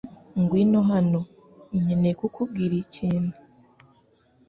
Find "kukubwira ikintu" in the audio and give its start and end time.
2.21-3.33